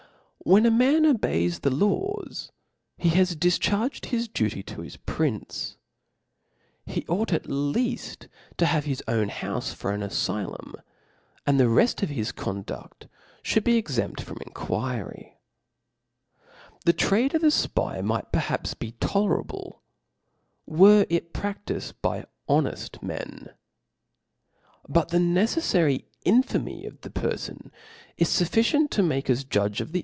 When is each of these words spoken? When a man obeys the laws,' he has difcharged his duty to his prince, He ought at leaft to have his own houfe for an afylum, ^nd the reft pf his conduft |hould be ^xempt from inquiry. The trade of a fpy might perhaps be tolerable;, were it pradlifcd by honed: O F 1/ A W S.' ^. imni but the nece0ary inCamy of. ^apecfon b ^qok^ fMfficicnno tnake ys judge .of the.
When 0.43 0.65
a 0.65 0.71
man 0.71 1.05
obeys 1.05 1.59
the 1.59 1.69
laws,' 1.69 2.51
he 2.97 3.09
has 3.09 3.35
difcharged 3.35 4.05
his 4.07 4.27
duty 4.27 4.63
to 4.63 4.81
his 4.81 4.97
prince, 4.97 5.77
He 6.83 7.05
ought 7.07 7.31
at 7.31 7.43
leaft 7.43 8.27
to 8.57 8.65
have 8.65 8.85
his 8.85 9.03
own 9.07 9.29
houfe 9.29 9.75
for 9.75 9.91
an 9.91 10.01
afylum, 10.01 10.73
^nd 11.45 11.59
the 11.59 11.69
reft 11.69 11.99
pf 12.01 12.07
his 12.09 12.31
conduft 12.31 13.07
|hould 13.45 13.63
be 13.63 13.83
^xempt 13.83 14.21
from 14.21 14.39
inquiry. 14.43 15.37
The 16.85 16.93
trade 16.93 17.35
of 17.35 17.43
a 17.43 17.47
fpy 17.53 18.03
might 18.03 18.31
perhaps 18.31 18.73
be 18.73 18.93
tolerable;, 18.93 19.83
were 20.65 21.05
it 21.07 21.35
pradlifcd 21.35 21.93
by 22.01 22.25
honed: 22.47 22.65
O 22.65 22.65
F 22.65 22.65
1/ 22.65 22.65
A 22.65 22.65
W 22.65 22.69
S.' 22.73 22.89
^. 22.89 23.45
imni 23.45 23.53
but 24.89 25.09
the 25.09 25.19
nece0ary 25.19 26.05
inCamy 26.25 26.87
of. 26.87 26.99
^apecfon 27.01 27.69
b 27.69 27.69
^qok^ 27.69 27.71
fMfficicnno 28.25 28.89
tnake 28.89 29.29
ys 29.29 29.43
judge 29.43 29.79
.of 29.81 29.91
the. 29.91 29.99